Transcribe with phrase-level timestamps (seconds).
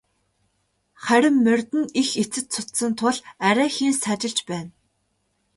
[1.03, 3.17] Харин морьд нь их эцэж цуцсан тул
[3.47, 4.71] арайхийн сажилж байна.